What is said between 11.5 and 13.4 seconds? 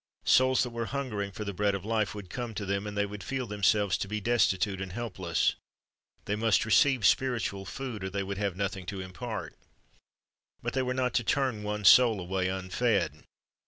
one soul away unfed.